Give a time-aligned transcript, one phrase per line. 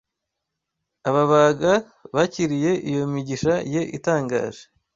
[1.09, 1.73] ababaga
[2.15, 4.63] bakiriye iyo migisha ye itangaje